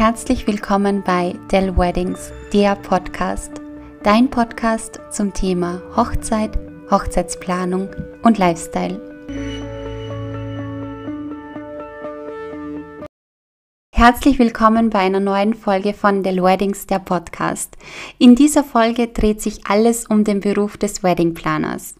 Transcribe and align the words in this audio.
Herzlich 0.00 0.46
willkommen 0.46 1.02
bei 1.02 1.34
Dell 1.52 1.76
Weddings, 1.76 2.32
der 2.54 2.74
Podcast. 2.74 3.60
Dein 4.02 4.30
Podcast 4.30 4.98
zum 5.10 5.34
Thema 5.34 5.82
Hochzeit, 5.94 6.58
Hochzeitsplanung 6.90 7.90
und 8.22 8.38
Lifestyle. 8.38 8.98
Herzlich 13.94 14.38
willkommen 14.38 14.88
bei 14.88 15.00
einer 15.00 15.20
neuen 15.20 15.52
Folge 15.52 15.92
von 15.92 16.22
Dell 16.22 16.42
Weddings, 16.42 16.86
der 16.86 17.00
Podcast. 17.00 17.76
In 18.18 18.34
dieser 18.34 18.64
Folge 18.64 19.08
dreht 19.08 19.42
sich 19.42 19.66
alles 19.66 20.06
um 20.06 20.24
den 20.24 20.40
Beruf 20.40 20.78
des 20.78 21.02
Wedding 21.02 21.34
Planners. 21.34 21.94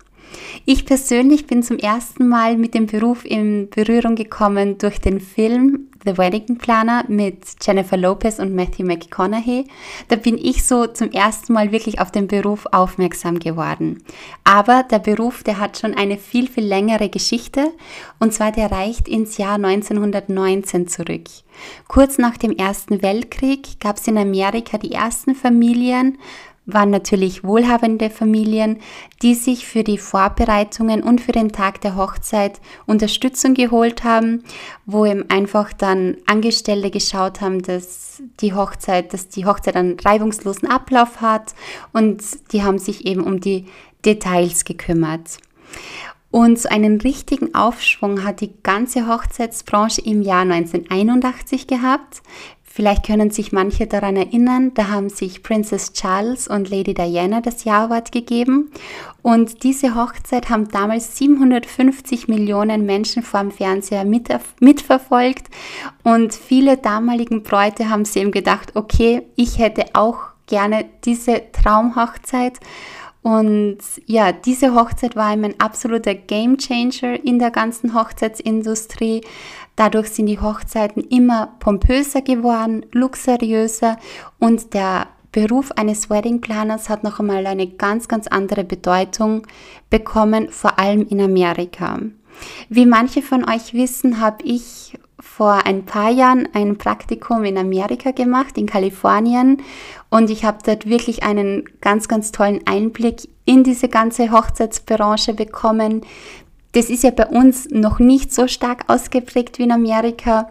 Ich 0.64 0.87
persönlich 0.87 1.46
bin 1.46 1.62
zum 1.62 1.77
ersten 1.77 2.29
Mal 2.29 2.57
mit 2.57 2.73
dem 2.73 2.87
Beruf 2.87 3.27
in 3.27 3.69
Berührung 3.69 4.14
gekommen 4.14 4.79
durch 4.79 5.03
den 5.03 5.21
Film 5.21 5.89
The 6.05 6.17
Wedding 6.17 6.57
Planner 6.57 7.05
mit 7.09 7.45
Jennifer 7.63 7.96
Lopez 7.96 8.39
und 8.39 8.54
Matthew 8.54 8.85
McConaughey. 8.85 9.67
Da 10.09 10.17
bin 10.17 10.39
ich 10.39 10.64
so 10.64 10.86
zum 10.86 11.11
ersten 11.11 11.53
Mal 11.53 11.73
wirklich 11.73 12.00
auf 12.00 12.11
den 12.11 12.26
Beruf 12.26 12.67
aufmerksam 12.73 13.39
geworden. 13.39 14.03
Aber 14.45 14.85
der 14.90 14.99
Beruf, 14.99 15.43
der 15.43 15.59
hat 15.59 15.79
schon 15.79 15.95
eine 15.95 16.17
viel, 16.17 16.49
viel 16.49 16.64
längere 16.64 17.11
Geschichte 17.11 17.73
und 18.18 18.32
zwar 18.32 18.50
der 18.50 18.73
reicht 18.73 19.09
ins 19.09 19.36
Jahr 19.36 19.57
1919 19.57 20.89
zurück. 20.89 21.25
Kurz 21.89 22.17
nach 22.17 22.37
dem 22.37 22.57
Ersten 22.57 23.03
Weltkrieg 23.03 23.81
gab 23.81 23.96
es 23.96 24.07
in 24.09 24.17
Amerika 24.17 24.79
die 24.79 24.93
ersten 24.93 25.35
Familien, 25.35 26.18
waren 26.73 26.91
natürlich 26.91 27.45
wohlhabende 27.45 28.11
Familien, 28.11 28.79
die 29.23 29.35
sich 29.35 29.67
für 29.67 29.85
die 29.85 29.99
Vorbereitungen 29.99 31.03
und 31.03 31.21
für 31.21 31.33
den 31.33 31.53
Tag 31.53 31.81
der 31.81 31.96
Hochzeit 31.96 32.61
Unterstützung 32.87 33.55
geholt 33.55 34.05
haben, 34.05 34.45
wo 34.87 35.06
eben 35.06 35.29
einfach 35.31 35.73
dann 35.73 36.17
Angestellte 36.27 36.91
geschaut 36.91 37.41
haben, 37.41 37.62
dass 37.62 38.23
die 38.41 38.55
Hochzeit, 38.55 39.12
dass 39.12 39.29
die 39.29 39.47
Hochzeit 39.47 39.77
einen 39.77 39.99
reibungslosen 39.99 40.69
Ablauf 40.69 41.21
hat 41.21 41.55
und 41.93 42.23
die 42.53 42.62
haben 42.62 42.79
sich 42.79 43.07
eben 43.07 43.23
um 43.23 43.41
die 43.41 43.67
Details 44.05 44.65
gekümmert. 44.65 45.39
Und 46.31 46.61
so 46.61 46.69
einen 46.69 47.01
richtigen 47.01 47.55
Aufschwung 47.57 48.25
hat 48.25 48.41
die 48.41 48.53
ganze 48.62 49.09
Hochzeitsbranche 49.09 50.03
im 50.03 50.23
Jahr 50.23 50.43
1981 50.43 51.67
gehabt. 51.67 52.23
Vielleicht 52.73 53.05
können 53.05 53.33
sich 53.33 53.51
manche 53.51 53.89
daran 53.89 54.15
erinnern, 54.15 54.73
da 54.75 54.89
haben 54.89 55.09
sich 55.09 55.43
Princess 55.43 55.93
Charles 55.93 56.47
und 56.47 56.71
Lady 56.71 56.95
Diana 56.95 57.41
das 57.41 57.65
Jawort 57.65 58.12
gegeben. 58.12 58.71
Und 59.23 59.65
diese 59.65 59.97
Hochzeit 59.97 60.51
haben 60.51 60.69
damals 60.69 61.19
750 61.19 62.29
Millionen 62.29 62.87
Menschen 62.87 63.25
vor 63.25 63.41
dem 63.41 63.51
Fernseher 63.51 64.05
mit, 64.05 64.29
mitverfolgt. 64.61 65.49
Und 66.05 66.33
viele 66.33 66.77
damaligen 66.77 67.43
Bräute 67.43 67.91
haben 67.91 68.05
sich 68.05 68.23
eben 68.23 68.31
gedacht, 68.31 68.77
okay, 68.77 69.23
ich 69.34 69.59
hätte 69.59 69.87
auch 69.95 70.19
gerne 70.47 70.84
diese 71.05 71.43
Traumhochzeit. 71.51 72.61
Und 73.23 73.79
ja, 74.07 74.33
diese 74.33 74.75
Hochzeit 74.75 75.15
war 75.15 75.27
ein 75.27 75.61
absoluter 75.61 76.15
Game 76.15 76.57
Changer 76.57 77.23
in 77.23 77.39
der 77.39 77.51
ganzen 77.51 77.95
Hochzeitsindustrie. 77.95 79.21
Dadurch 79.77 80.09
sind 80.09 80.27
die 80.27 80.41
Hochzeiten 80.41 81.05
immer 81.05 81.55
pompöser 81.59 82.23
geworden, 82.23 82.87
luxuriöser 82.93 83.99
und 84.39 84.75
der 84.75 85.09
Beruf 85.33 85.71
eines 85.73 86.11
Wedding 86.11 86.41
Planners 86.41 86.89
hat 86.89 87.05
noch 87.05 87.21
einmal 87.21 87.47
eine 87.47 87.69
ganz, 87.69 88.09
ganz 88.09 88.27
andere 88.27 88.65
Bedeutung 88.65 89.47
bekommen, 89.89 90.49
vor 90.51 90.79
allem 90.79 91.07
in 91.07 91.21
Amerika. 91.21 92.01
Wie 92.69 92.87
manche 92.87 93.23
von 93.23 93.49
euch 93.49 93.75
wissen, 93.75 94.21
habe 94.21 94.43
ich 94.45 94.99
vor 95.41 95.65
ein 95.65 95.87
paar 95.87 96.11
Jahren 96.11 96.47
ein 96.53 96.77
Praktikum 96.77 97.45
in 97.45 97.57
Amerika 97.57 98.11
gemacht, 98.11 98.59
in 98.59 98.67
Kalifornien. 98.67 99.63
Und 100.11 100.29
ich 100.29 100.45
habe 100.45 100.59
dort 100.63 100.85
wirklich 100.85 101.23
einen 101.23 101.65
ganz, 101.81 102.09
ganz 102.09 102.31
tollen 102.31 102.61
Einblick 102.67 103.27
in 103.47 103.65
diese 103.65 103.89
ganze 103.89 104.33
Hochzeitsbranche 104.33 105.33
bekommen, 105.33 106.03
das 106.73 106.91
ist 106.91 107.05
ja 107.05 107.11
bei 107.11 107.27
uns 107.27 107.71
noch 107.71 108.00
nicht 108.00 108.34
so 108.34 108.49
stark 108.49 108.84
ausgeprägt 108.89 109.59
wie 109.59 109.62
in 109.62 109.73
Amerika. 109.73 110.50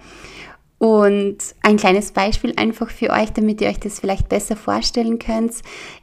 Und 0.80 1.38
ein 1.62 1.76
kleines 1.76 2.14
Beispiel 2.14 2.54
einfach 2.56 2.90
für 2.90 3.10
euch, 3.10 3.34
damit 3.34 3.60
ihr 3.60 3.68
euch 3.68 3.82
das 3.82 4.00
vielleicht 4.00 4.30
besser 4.30 4.56
vorstellen 4.56 5.20
könnt. 5.20 5.56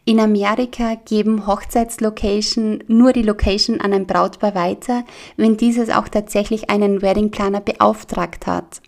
In 0.04 0.20
Amerika 0.20 0.96
geben 1.06 1.46
Hochzeitslocation 1.46 2.84
nur 2.86 3.14
die 3.14 3.22
Location 3.22 3.80
an 3.80 3.94
ein 3.94 4.06
Brautpaar 4.06 4.54
weiter, 4.54 5.04
wenn 5.38 5.56
dieses 5.56 5.88
auch 5.88 6.08
tatsächlich 6.08 6.68
einen 6.68 7.00
Wedding 7.00 7.30
Planner 7.30 7.62
beauftragt 7.62 8.46
hat. 8.46 8.82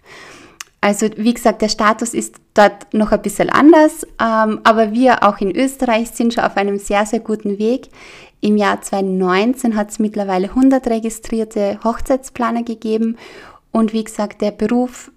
Also 0.82 1.08
wie 1.16 1.32
gesagt, 1.32 1.62
der 1.62 1.70
Status 1.70 2.12
ist 2.12 2.36
dort 2.52 2.92
noch 2.92 3.10
ein 3.10 3.22
bisschen 3.22 3.48
anders, 3.48 4.06
ähm, 4.22 4.60
aber 4.64 4.92
wir 4.92 5.24
auch 5.24 5.38
in 5.38 5.56
Österreich 5.56 6.10
sind 6.10 6.34
schon 6.34 6.44
auf 6.44 6.56
einem 6.58 6.78
sehr, 6.78 7.06
sehr 7.06 7.20
guten 7.20 7.58
Weg. 7.58 7.88
Im 8.40 8.58
Jahr 8.58 8.82
2019 8.82 9.74
hat 9.74 9.90
es 9.90 9.98
mittlerweile 9.98 10.50
100 10.50 10.86
registrierte 10.86 11.80
Hochzeitsplaner 11.82 12.62
gegeben 12.62 13.16
und 13.72 13.92
wie 13.92 14.04
gesagt, 14.04 14.40
der 14.40 14.52
Beruf 14.52 15.10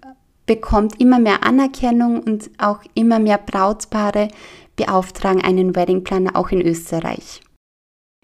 bekommt 0.46 1.00
immer 1.00 1.18
mehr 1.18 1.44
Anerkennung 1.44 2.20
und 2.20 2.50
auch 2.58 2.80
immer 2.94 3.18
mehr 3.18 3.38
Brautpaare 3.38 4.28
beauftragen 4.76 5.42
einen 5.42 5.76
Weddingplaner 5.76 6.36
auch 6.36 6.50
in 6.50 6.60
Österreich. 6.60 7.40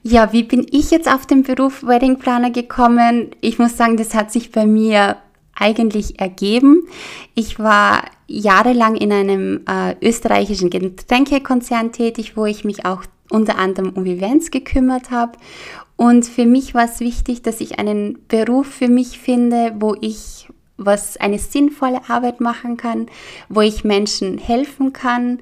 Ja, 0.02 0.32
wie 0.32 0.44
bin 0.44 0.66
ich 0.70 0.90
jetzt 0.90 1.12
auf 1.12 1.26
den 1.26 1.42
Beruf 1.42 1.84
Weddingplaner 1.84 2.50
gekommen? 2.50 3.30
Ich 3.40 3.58
muss 3.58 3.76
sagen, 3.76 3.96
das 3.96 4.14
hat 4.14 4.32
sich 4.32 4.52
bei 4.52 4.66
mir 4.66 5.16
eigentlich 5.54 6.20
ergeben. 6.20 6.86
Ich 7.34 7.58
war 7.58 8.04
jahrelang 8.28 8.94
in 8.94 9.12
einem 9.12 9.64
äh, 9.68 9.96
österreichischen 10.00 10.70
Getränkekonzern 10.70 11.92
tätig, 11.92 12.36
wo 12.36 12.46
ich 12.46 12.64
mich 12.64 12.84
auch 12.84 13.02
unter 13.30 13.58
anderem 13.58 13.90
um 13.90 14.06
Events 14.06 14.50
gekümmert 14.50 15.10
habe. 15.10 15.32
Und 15.96 16.26
für 16.26 16.46
mich 16.46 16.74
war 16.74 16.84
es 16.84 17.00
wichtig, 17.00 17.42
dass 17.42 17.60
ich 17.60 17.78
einen 17.78 18.20
Beruf 18.28 18.68
für 18.68 18.88
mich 18.88 19.18
finde, 19.18 19.74
wo 19.80 19.96
ich 20.00 20.48
was 20.78 21.16
eine 21.18 21.38
sinnvolle 21.38 22.00
Arbeit 22.08 22.40
machen 22.40 22.76
kann, 22.76 23.06
wo 23.48 23.60
ich 23.60 23.84
Menschen 23.84 24.38
helfen 24.38 24.92
kann, 24.92 25.40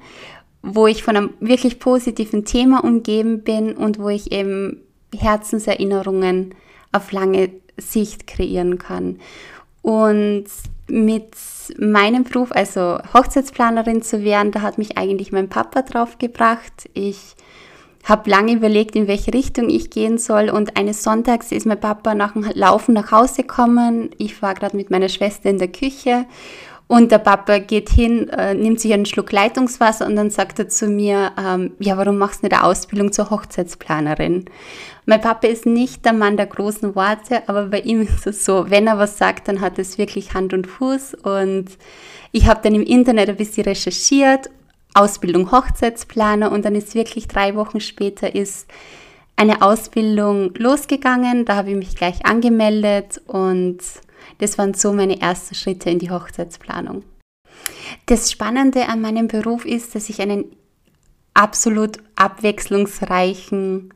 wo 0.61 0.87
ich 0.87 1.03
von 1.03 1.15
einem 1.15 1.29
wirklich 1.39 1.79
positiven 1.79 2.43
Thema 2.43 2.83
umgeben 2.83 3.43
bin 3.43 3.73
und 3.73 3.99
wo 3.99 4.09
ich 4.09 4.31
eben 4.31 4.81
Herzenserinnerungen 5.15 6.55
auf 6.91 7.11
lange 7.11 7.51
Sicht 7.77 8.27
kreieren 8.27 8.77
kann. 8.77 9.19
Und 9.81 10.45
mit 10.89 11.35
meinem 11.77 12.23
Beruf, 12.23 12.51
also 12.51 12.97
Hochzeitsplanerin 13.13 14.01
zu 14.01 14.23
werden, 14.23 14.51
da 14.51 14.61
hat 14.61 14.77
mich 14.77 14.97
eigentlich 14.97 15.31
mein 15.31 15.49
Papa 15.49 15.83
drauf 15.83 16.17
gebracht. 16.17 16.89
Ich 16.93 17.35
habe 18.09 18.29
lange 18.29 18.53
überlegt, 18.53 18.95
in 18.95 19.07
welche 19.07 19.33
Richtung 19.33 19.69
ich 19.69 19.89
gehen 19.89 20.17
soll 20.17 20.49
und 20.49 20.77
eines 20.77 21.03
Sonntags 21.03 21.51
ist 21.51 21.65
mein 21.65 21.79
Papa 21.79 22.15
nach 22.15 22.33
dem 22.33 22.43
Laufen 22.53 22.93
nach 22.93 23.11
Hause 23.11 23.41
gekommen. 23.41 24.11
Ich 24.17 24.41
war 24.41 24.53
gerade 24.53 24.77
mit 24.77 24.89
meiner 24.89 25.09
Schwester 25.09 25.49
in 25.49 25.57
der 25.57 25.67
Küche 25.67 26.25
und 26.87 27.11
der 27.11 27.17
Papa 27.17 27.59
geht 27.59 27.89
hin, 27.89 28.29
äh, 28.29 28.53
nimmt 28.53 28.79
sich 28.79 28.93
einen 28.93 29.05
Schluck 29.05 29.33
Leitungswasser 29.33 30.05
und 30.07 30.15
dann 30.15 30.29
sagt 30.29 30.57
er 30.57 30.69
zu 30.69 30.87
mir, 30.87 31.33
ähm, 31.37 31.73
ja, 31.79 31.97
warum 31.97 32.17
machst 32.17 32.41
du 32.41 32.45
nicht 32.45 32.55
eine 32.55 32.63
Ausbildung 32.63 33.11
zur 33.11 33.29
Hochzeitsplanerin? 33.29 34.45
Mein 35.05 35.21
Papa 35.21 35.47
ist 35.47 35.65
nicht 35.65 36.05
der 36.05 36.13
Mann 36.13 36.37
der 36.37 36.47
großen 36.47 36.95
Worte, 36.95 37.43
aber 37.47 37.65
bei 37.65 37.81
ihm 37.81 38.01
ist 38.03 38.25
es 38.25 38.45
so, 38.45 38.69
wenn 38.69 38.87
er 38.87 38.97
was 38.97 39.17
sagt, 39.17 39.49
dann 39.49 39.59
hat 39.59 39.77
es 39.79 39.97
wirklich 39.97 40.33
Hand 40.33 40.53
und 40.53 40.65
Fuß 40.65 41.15
und 41.15 41.65
ich 42.31 42.47
habe 42.47 42.61
dann 42.63 42.75
im 42.75 42.83
Internet 42.83 43.29
ein 43.29 43.35
bisschen 43.35 43.65
recherchiert 43.65 44.49
Ausbildung 44.97 45.51
Hochzeitsplaner 45.51 46.51
und 46.51 46.65
dann 46.65 46.75
ist 46.75 46.95
wirklich 46.95 47.27
drei 47.27 47.55
Wochen 47.55 47.79
später 47.79 48.33
ist 48.33 48.67
eine 49.35 49.61
Ausbildung 49.61 50.53
losgegangen. 50.55 51.45
Da 51.45 51.55
habe 51.55 51.69
ich 51.69 51.75
mich 51.75 51.95
gleich 51.95 52.25
angemeldet 52.25 53.21
und 53.27 53.77
das 54.39 54.57
waren 54.57 54.73
so 54.73 54.93
meine 54.93 55.21
ersten 55.21 55.55
Schritte 55.55 55.89
in 55.89 55.99
die 55.99 56.09
Hochzeitsplanung. 56.09 57.03
Das 58.07 58.31
Spannende 58.31 58.87
an 58.87 59.01
meinem 59.01 59.27
Beruf 59.27 59.65
ist, 59.65 59.95
dass 59.95 60.09
ich 60.09 60.21
einen 60.21 60.45
absolut 61.33 61.97
abwechslungsreichen 62.15 63.93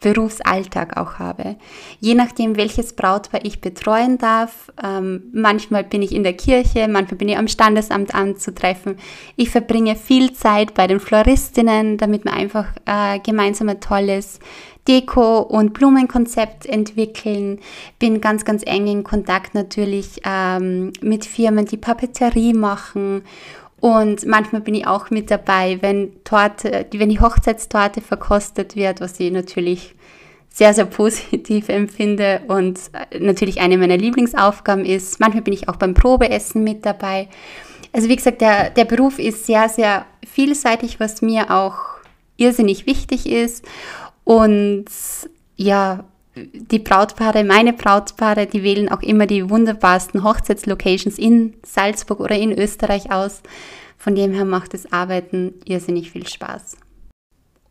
Berufsalltag 0.00 0.96
auch 0.98 1.18
habe. 1.18 1.56
Je 2.00 2.14
nachdem, 2.14 2.56
welches 2.56 2.92
Brautpaar 2.92 3.44
ich 3.44 3.60
betreuen 3.60 4.18
darf. 4.18 4.70
Ähm, 4.82 5.24
manchmal 5.32 5.84
bin 5.84 6.02
ich 6.02 6.12
in 6.12 6.22
der 6.22 6.34
Kirche, 6.34 6.86
manchmal 6.88 7.18
bin 7.18 7.28
ich 7.28 7.38
am 7.38 7.48
Standesamt 7.48 8.14
anzutreffen. 8.14 8.98
Ich 9.36 9.50
verbringe 9.50 9.96
viel 9.96 10.32
Zeit 10.32 10.74
bei 10.74 10.86
den 10.86 11.00
Floristinnen, 11.00 11.96
damit 11.96 12.24
wir 12.24 12.34
einfach 12.34 12.66
äh, 12.84 13.18
gemeinsam 13.20 13.68
ein 13.70 13.80
tolles 13.80 14.38
Deko- 14.86 15.40
und 15.40 15.72
Blumenkonzept 15.72 16.66
entwickeln. 16.66 17.58
Bin 17.98 18.20
ganz, 18.20 18.44
ganz 18.44 18.62
eng 18.64 18.86
in 18.86 19.02
Kontakt 19.02 19.54
natürlich 19.54 20.20
ähm, 20.24 20.92
mit 21.00 21.24
Firmen, 21.24 21.64
die 21.64 21.78
Papeterie 21.78 22.52
machen 22.52 23.22
und 23.80 24.26
manchmal 24.26 24.62
bin 24.62 24.74
ich 24.74 24.86
auch 24.86 25.10
mit 25.10 25.30
dabei, 25.30 25.78
wenn, 25.80 26.24
Torte, 26.24 26.86
wenn 26.92 27.08
die 27.08 27.20
Hochzeitstorte 27.20 28.00
verkostet 28.00 28.74
wird, 28.74 29.00
was 29.00 29.20
ich 29.20 29.30
natürlich 29.30 29.94
sehr, 30.48 30.72
sehr 30.72 30.86
positiv 30.86 31.68
empfinde 31.68 32.40
und 32.48 32.80
natürlich 33.18 33.60
eine 33.60 33.76
meiner 33.76 33.98
Lieblingsaufgaben 33.98 34.84
ist. 34.84 35.20
Manchmal 35.20 35.42
bin 35.42 35.52
ich 35.52 35.68
auch 35.68 35.76
beim 35.76 35.94
Probeessen 35.94 36.64
mit 36.64 36.86
dabei. 36.86 37.28
Also 37.92 38.08
wie 38.08 38.16
gesagt, 38.16 38.40
der, 38.40 38.70
der 38.70 38.86
Beruf 38.86 39.18
ist 39.18 39.46
sehr, 39.46 39.68
sehr 39.68 40.06
vielseitig, 40.26 40.98
was 40.98 41.20
mir 41.20 41.50
auch 41.50 41.76
irrsinnig 42.38 42.86
wichtig 42.86 43.26
ist. 43.26 43.64
Und 44.24 44.86
ja, 45.56 46.04
die 46.36 46.78
Brautpaare, 46.78 47.44
meine 47.44 47.72
Brautpaare, 47.72 48.46
die 48.46 48.62
wählen 48.62 48.90
auch 48.90 49.02
immer 49.02 49.26
die 49.26 49.48
wunderbarsten 49.48 50.22
Hochzeitslocations 50.22 51.18
in 51.18 51.54
Salzburg 51.64 52.20
oder 52.20 52.36
in 52.36 52.52
Österreich 52.52 53.10
aus. 53.10 53.42
Von 53.96 54.14
dem 54.14 54.32
her 54.32 54.44
macht 54.44 54.74
das 54.74 54.92
Arbeiten 54.92 55.54
irrsinnig 55.64 56.10
viel 56.10 56.26
Spaß. 56.26 56.76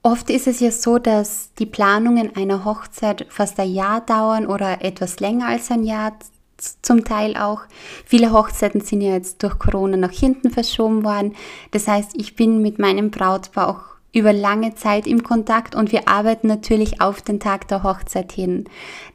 Oft 0.01 0.29
ist 0.29 0.47
es 0.47 0.59
ja 0.59 0.71
so, 0.71 0.97
dass 0.97 1.53
die 1.57 1.65
Planungen 1.65 2.35
einer 2.35 2.65
Hochzeit 2.65 3.25
fast 3.29 3.59
ein 3.59 3.73
Jahr 3.73 4.01
dauern 4.01 4.45
oder 4.47 4.83
etwas 4.83 5.19
länger 5.19 5.47
als 5.47 5.71
ein 5.71 5.83
Jahr 5.83 6.17
zum 6.57 7.03
Teil 7.03 7.35
auch. 7.37 7.61
Viele 8.05 8.31
Hochzeiten 8.31 8.81
sind 8.81 9.01
ja 9.01 9.13
jetzt 9.13 9.43
durch 9.43 9.59
Corona 9.59 9.97
nach 9.97 10.11
hinten 10.11 10.49
verschoben 10.51 11.03
worden. 11.03 11.35
Das 11.71 11.87
heißt, 11.87 12.11
ich 12.15 12.35
bin 12.35 12.61
mit 12.61 12.79
meinem 12.79 13.11
Brautpaar 13.11 13.67
auch 13.67 13.94
über 14.15 14.31
lange 14.31 14.73
Zeit 14.75 15.05
im 15.05 15.23
Kontakt 15.23 15.75
und 15.75 15.91
wir 15.91 16.07
arbeiten 16.07 16.47
natürlich 16.47 17.01
auf 17.01 17.21
den 17.21 17.41
Tag 17.41 17.67
der 17.67 17.83
Hochzeit 17.83 18.31
hin. 18.31 18.63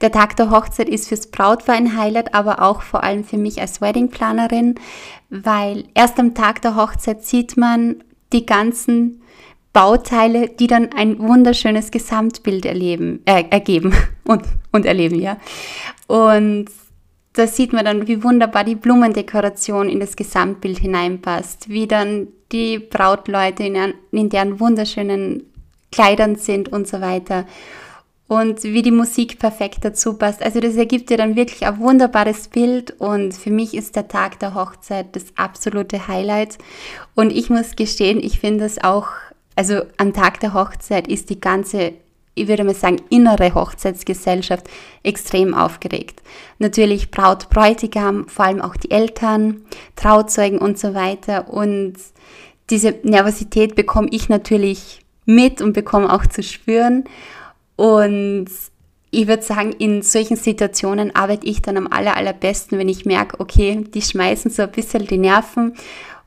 Der 0.02 0.12
Tag 0.12 0.36
der 0.36 0.50
Hochzeit 0.50 0.90
ist 0.90 1.08
fürs 1.08 1.28
Brautpaar 1.28 1.74
ein 1.74 1.96
Highlight, 1.96 2.34
aber 2.34 2.60
auch 2.60 2.82
vor 2.82 3.02
allem 3.02 3.24
für 3.24 3.38
mich 3.38 3.60
als 3.60 3.80
Weddingplanerin, 3.80 4.74
weil 5.30 5.84
erst 5.94 6.20
am 6.20 6.34
Tag 6.34 6.60
der 6.60 6.76
Hochzeit 6.76 7.24
sieht 7.24 7.56
man 7.56 8.04
die 8.34 8.44
ganzen 8.44 9.22
Bauteile, 9.72 10.48
die 10.48 10.66
dann 10.66 10.90
ein 10.94 11.18
wunderschönes 11.18 11.90
Gesamtbild 11.90 12.66
erleben, 12.66 13.22
äh, 13.24 13.44
ergeben 13.48 13.94
und, 14.24 14.42
und 14.70 14.84
erleben, 14.84 15.18
ja. 15.18 15.38
Und 16.08 16.66
da 17.32 17.46
sieht 17.46 17.72
man 17.72 17.84
dann, 17.84 18.08
wie 18.08 18.22
wunderbar 18.24 18.64
die 18.64 18.74
Blumendekoration 18.74 19.88
in 19.88 20.00
das 20.00 20.16
Gesamtbild 20.16 20.78
hineinpasst, 20.78 21.68
wie 21.68 21.86
dann 21.86 22.28
die 22.50 22.78
Brautleute 22.78 23.62
in, 23.62 23.94
in 24.10 24.28
deren 24.28 24.58
wunderschönen 24.58 25.44
Kleidern 25.92 26.36
sind 26.36 26.70
und 26.70 26.88
so 26.88 27.00
weiter. 27.00 27.46
Und 28.26 28.62
wie 28.62 28.82
die 28.82 28.92
Musik 28.92 29.40
perfekt 29.40 29.84
dazu 29.84 30.14
passt. 30.14 30.40
Also 30.40 30.60
das 30.60 30.76
ergibt 30.76 31.10
dir 31.10 31.16
dann 31.16 31.34
wirklich 31.34 31.66
ein 31.66 31.80
wunderbares 31.80 32.46
Bild 32.46 32.92
und 33.00 33.34
für 33.34 33.50
mich 33.50 33.74
ist 33.74 33.96
der 33.96 34.06
Tag 34.06 34.38
der 34.38 34.54
Hochzeit 34.54 35.16
das 35.16 35.26
absolute 35.34 36.06
Highlight. 36.06 36.58
Und 37.16 37.30
ich 37.30 37.50
muss 37.50 37.74
gestehen, 37.74 38.20
ich 38.22 38.38
finde 38.38 38.64
es 38.64 38.82
auch, 38.82 39.08
also 39.56 39.82
am 39.96 40.12
Tag 40.12 40.38
der 40.40 40.54
Hochzeit 40.54 41.08
ist 41.08 41.28
die 41.30 41.40
ganze 41.40 41.94
ich 42.34 42.48
würde 42.48 42.64
mal 42.64 42.74
sagen, 42.74 43.02
innere 43.10 43.54
Hochzeitsgesellschaft 43.54 44.68
extrem 45.02 45.54
aufgeregt. 45.54 46.22
Natürlich 46.58 47.10
Braut, 47.10 47.50
Bräutigam, 47.50 48.28
vor 48.28 48.46
allem 48.46 48.60
auch 48.60 48.76
die 48.76 48.90
Eltern, 48.90 49.62
Trauzeugen 49.96 50.58
und 50.58 50.78
so 50.78 50.94
weiter. 50.94 51.52
Und 51.52 51.94
diese 52.70 52.94
Nervosität 53.02 53.74
bekomme 53.74 54.08
ich 54.10 54.28
natürlich 54.28 55.00
mit 55.26 55.60
und 55.60 55.72
bekomme 55.72 56.12
auch 56.12 56.26
zu 56.26 56.42
spüren. 56.42 57.04
Und 57.76 58.48
ich 59.10 59.26
würde 59.26 59.42
sagen, 59.42 59.72
in 59.72 60.02
solchen 60.02 60.36
Situationen 60.36 61.14
arbeite 61.14 61.46
ich 61.46 61.62
dann 61.62 61.76
am 61.76 61.88
aller, 61.88 62.16
allerbesten, 62.16 62.78
wenn 62.78 62.88
ich 62.88 63.04
merke, 63.04 63.40
okay, 63.40 63.84
die 63.92 64.02
schmeißen 64.02 64.50
so 64.50 64.62
ein 64.62 64.70
bisschen 64.70 65.06
die 65.06 65.18
Nerven 65.18 65.74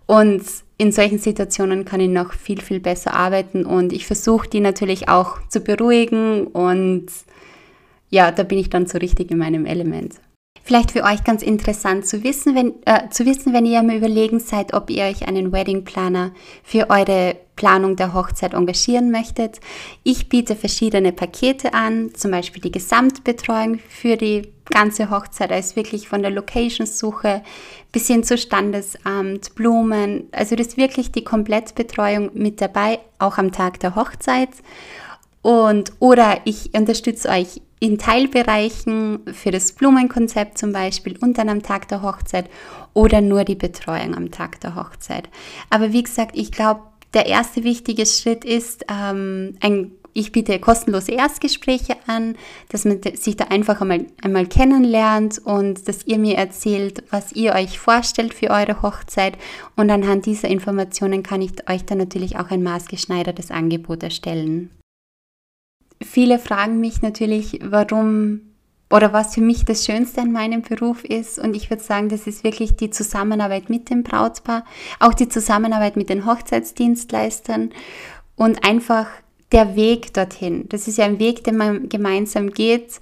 und 0.06 0.44
in 0.78 0.92
solchen 0.92 1.20
Situationen 1.20 1.86
kann 1.86 2.00
ich 2.00 2.10
noch 2.10 2.34
viel, 2.34 2.62
viel 2.62 2.80
besser 2.80 3.14
arbeiten 3.14 3.66
und 3.66 3.94
ich 3.94 4.06
versuche 4.06 4.50
die 4.50 4.60
natürlich 4.60 5.08
auch 5.08 5.38
zu 5.48 5.62
beruhigen 5.62 6.48
und 6.48 7.08
ja, 8.10 8.32
da 8.32 8.44
bin 8.44 8.58
ich 8.58 8.70
dann 8.70 8.86
so 8.86 8.98
richtig 8.98 9.32
in 9.32 9.38
meinem 9.38 9.66
Element. 9.66 10.16
Vielleicht 10.64 10.92
für 10.92 11.04
euch 11.04 11.24
ganz 11.24 11.44
interessant 11.44 12.06
zu 12.06 12.24
wissen, 12.24 12.56
wenn, 12.56 12.74
äh, 12.86 13.10
zu 13.10 13.26
wissen, 13.26 13.54
wenn 13.54 13.66
ihr 13.66 13.84
mal 13.84 13.98
überlegen 13.98 14.40
seid, 14.40 14.74
ob 14.74 14.90
ihr 14.90 15.04
euch 15.04 15.28
einen 15.28 15.52
Wedding 15.52 15.84
Planner 15.84 16.32
für 16.64 16.90
eure 16.90 17.36
Planung 17.56 17.96
der 17.96 18.14
Hochzeit 18.14 18.54
engagieren 18.54 19.12
möchtet. 19.12 19.60
Ich 20.04 20.30
biete 20.30 20.56
verschiedene 20.56 21.12
Pakete 21.12 21.74
an, 21.74 22.14
zum 22.16 22.32
Beispiel 22.32 22.62
die 22.62 22.72
Gesamtbetreuung 22.72 23.80
für 23.88 24.18
die 24.18 24.54
ganze 24.66 25.10
Hochzeit, 25.10 25.52
also 25.52 25.76
wirklich 25.76 26.08
von 26.08 26.22
der 26.22 26.32
Location-Suche 26.32 27.44
bis 27.92 28.08
hin 28.08 28.24
zu 28.24 28.38
Standesamt, 28.38 29.56
Blumen. 29.56 30.30
Also 30.32 30.56
das 30.56 30.68
ist 30.68 30.78
wirklich 30.78 31.12
die 31.12 31.24
Komplettbetreuung 31.24 32.32
mit 32.34 32.62
dabei, 32.62 33.00
auch 33.20 33.38
am 33.38 33.52
Tag 33.52 33.80
der 33.80 33.96
Hochzeit. 33.96 34.50
Und 35.42 35.92
oder 36.00 36.40
ich 36.46 36.74
unterstütze 36.74 37.30
euch 37.30 37.62
in 37.84 37.98
Teilbereichen 37.98 39.20
für 39.34 39.52
das 39.52 39.74
Blumenkonzept 39.74 40.58
zum 40.58 40.72
Beispiel 40.72 41.18
und 41.20 41.38
dann 41.38 41.50
am 41.50 41.62
Tag 41.62 41.90
der 41.90 42.02
Hochzeit 42.02 42.50
oder 42.94 43.20
nur 43.20 43.44
die 43.44 43.56
Betreuung 43.56 44.16
am 44.16 44.32
Tag 44.32 44.62
der 44.62 44.76
Hochzeit. 44.76 45.28
Aber 45.70 45.92
wie 45.92 46.04
gesagt, 46.04 46.38
ich 46.38 46.54
glaube, 46.54 46.80
der 47.14 47.26
erste 47.26 47.64
wichtige 47.64 48.06
Schritt 48.06 48.46
ist, 48.46 48.86
ähm, 48.90 49.56
ein, 49.62 49.92
ich 50.14 50.32
biete 50.32 50.60
kostenlose 50.60 51.12
Erstgespräche 51.12 51.96
an, 52.08 52.36
dass 52.70 52.86
man 52.86 53.02
sich 53.16 53.36
da 53.36 53.46
einfach 53.46 53.82
einmal, 53.82 54.06
einmal 54.22 54.46
kennenlernt 54.46 55.40
und 55.40 55.88
dass 55.88 56.06
ihr 56.06 56.20
mir 56.20 56.38
erzählt, 56.38 57.04
was 57.10 57.32
ihr 57.34 57.54
euch 57.54 57.80
vorstellt 57.80 58.34
für 58.34 58.50
eure 58.50 58.82
Hochzeit. 58.82 59.38
Und 59.76 59.90
anhand 59.90 60.26
dieser 60.26 60.48
Informationen 60.48 61.24
kann 61.24 61.42
ich 61.42 61.70
euch 61.70 61.86
dann 61.86 61.98
natürlich 61.98 62.38
auch 62.38 62.52
ein 62.52 62.64
maßgeschneidertes 62.64 63.52
Angebot 63.52 64.04
erstellen 64.04 64.70
viele 66.04 66.40
fragen 66.40 66.80
mich 66.80 67.02
natürlich, 67.02 67.60
warum 67.64 68.42
oder 68.94 69.12
was 69.12 69.34
für 69.34 69.42
mich 69.42 69.66
das 69.66 69.86
Schönste 69.86 70.22
an 70.22 70.32
meinem 70.32 70.62
Beruf 70.62 71.04
ist. 71.04 71.40
Und 71.40 71.56
ich 71.56 71.72
würde 71.72 71.82
sagen, 71.82 72.10
das 72.10 72.28
ist 72.28 72.44
wirklich 72.44 72.76
die 72.76 72.92
Zusammenarbeit 72.92 73.68
mit 73.68 73.90
dem 73.90 74.04
Brautpaar, 74.04 74.66
auch 75.00 75.16
die 75.16 75.28
Zusammenarbeit 75.28 75.98
mit 75.98 76.10
den 76.10 76.28
Hochzeitsdienstleistern 76.28 77.72
und 78.36 78.64
einfach 78.64 79.08
der 79.52 79.76
Weg 79.76 80.14
dorthin. 80.14 80.70
Das 80.70 80.88
ist 80.88 81.00
ja 81.00 81.06
ein 81.06 81.18
Weg, 81.18 81.44
den 81.44 81.58
man 81.58 81.90
gemeinsam 81.90 82.52
geht. 82.52 83.00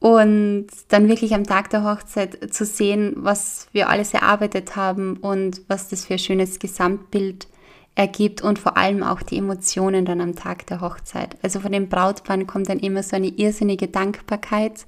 Und 0.00 0.66
dann 0.88 1.08
wirklich 1.08 1.32
am 1.32 1.44
Tag 1.44 1.70
der 1.70 1.84
Hochzeit 1.84 2.52
zu 2.52 2.64
sehen, 2.64 3.14
was 3.18 3.68
wir 3.70 3.88
alles 3.88 4.14
erarbeitet 4.14 4.74
haben 4.74 5.16
und 5.18 5.62
was 5.68 5.88
das 5.88 6.06
für 6.06 6.14
ein 6.14 6.18
schönes 6.18 6.58
Gesamtbild 6.58 7.44
ist 7.44 7.57
ergibt 7.98 8.42
und 8.42 8.60
vor 8.60 8.76
allem 8.76 9.02
auch 9.02 9.22
die 9.22 9.38
Emotionen 9.38 10.04
dann 10.04 10.20
am 10.20 10.36
Tag 10.36 10.66
der 10.68 10.80
Hochzeit. 10.80 11.36
Also 11.42 11.58
von 11.58 11.72
den 11.72 11.88
Brautpaaren 11.88 12.46
kommt 12.46 12.68
dann 12.68 12.78
immer 12.78 13.02
so 13.02 13.16
eine 13.16 13.26
irrsinnige 13.26 13.88
Dankbarkeit 13.88 14.86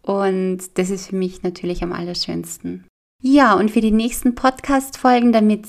und 0.00 0.60
das 0.74 0.88
ist 0.88 1.08
für 1.08 1.16
mich 1.16 1.42
natürlich 1.42 1.82
am 1.82 1.92
allerschönsten. 1.92 2.86
Ja, 3.20 3.54
und 3.54 3.70
für 3.70 3.82
die 3.82 3.92
nächsten 3.92 4.34
Podcast-Folgen, 4.34 5.32
damit 5.32 5.66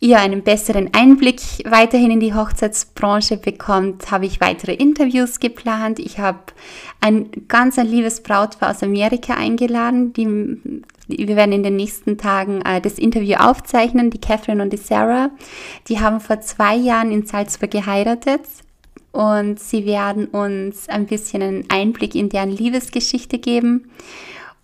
ihr 0.00 0.18
einen 0.20 0.42
besseren 0.42 0.94
Einblick 0.94 1.40
weiterhin 1.64 2.12
in 2.12 2.20
die 2.20 2.34
Hochzeitsbranche 2.34 3.36
bekommt, 3.36 4.10
habe 4.10 4.26
ich 4.26 4.40
weitere 4.40 4.74
Interviews 4.74 5.40
geplant. 5.40 5.98
Ich 5.98 6.18
habe 6.18 6.38
ein 7.00 7.30
ganz 7.48 7.78
ein 7.78 7.88
liebes 7.88 8.22
Brautpaar 8.22 8.70
aus 8.70 8.82
Amerika 8.82 9.34
eingeladen. 9.34 10.12
Die, 10.12 10.26
wir 11.08 11.36
werden 11.36 11.52
in 11.52 11.64
den 11.64 11.76
nächsten 11.76 12.16
Tagen 12.16 12.62
äh, 12.62 12.80
das 12.80 12.98
Interview 12.98 13.36
aufzeichnen, 13.36 14.10
die 14.10 14.20
Catherine 14.20 14.62
und 14.62 14.72
die 14.72 14.76
Sarah. 14.76 15.30
Die 15.88 15.98
haben 15.98 16.20
vor 16.20 16.40
zwei 16.40 16.76
Jahren 16.76 17.10
in 17.10 17.26
Salzburg 17.26 17.70
geheiratet 17.70 18.42
und 19.10 19.58
sie 19.58 19.84
werden 19.84 20.26
uns 20.26 20.88
ein 20.88 21.06
bisschen 21.06 21.42
einen 21.42 21.64
Einblick 21.70 22.14
in 22.14 22.28
deren 22.28 22.50
Liebesgeschichte 22.50 23.38
geben 23.38 23.90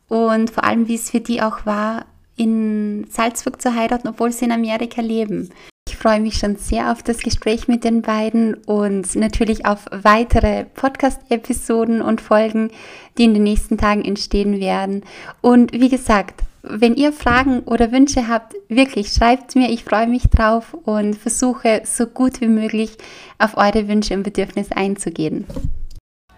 und 0.09 0.51
vor 0.51 0.65
allem, 0.65 0.87
wie 0.87 0.95
es 0.95 1.11
für 1.11 1.21
die 1.21 1.43
auch 1.43 1.67
war, 1.67 2.05
in 2.37 3.07
Salzburg 3.11 3.61
zu 3.61 3.75
heiraten, 3.75 4.09
obwohl 4.09 4.33
sie 4.33 4.45
in 4.45 4.53
Amerika 4.53 5.01
leben. 5.01 5.51
Ich 5.89 5.97
freue 5.97 6.21
mich 6.21 6.35
schon 6.39 6.57
sehr 6.57 6.91
auf 6.91 7.03
das 7.03 7.19
Gespräch 7.19 7.69
mit 7.69 7.85
den 7.85 8.03
beiden 8.03 8.55
und 8.55 9.15
natürlich 9.17 9.67
auf 9.67 9.87
weitere 9.91 10.65
Podcast-Episoden 10.65 12.03
und 12.03 12.21
Folgen, 12.21 12.71
die 13.17 13.25
in 13.25 13.35
den 13.35 13.43
nächsten 13.43 13.79
Tagen 13.79 14.05
entstehen 14.05 14.61
werden. 14.61 15.05
Und 15.41 15.73
wie 15.73 15.89
gesagt, 15.89 16.43
wenn 16.63 16.95
ihr 16.95 17.13
Fragen 17.13 17.61
oder 17.61 17.93
Wünsche 17.93 18.29
habt, 18.29 18.55
wirklich 18.69 19.13
schreibt 19.13 19.55
mir, 19.55 19.71
ich 19.71 19.85
freue 19.85 20.07
mich 20.07 20.25
drauf 20.25 20.75
und 20.85 21.15
versuche 21.15 21.83
so 21.85 22.07
gut 22.07 22.41
wie 22.41 22.49
möglich 22.49 22.97
auf 23.39 23.57
eure 23.57 23.87
Wünsche 23.87 24.15
und 24.15 24.23
Bedürfnisse 24.23 24.77
einzugehen. 24.77 25.45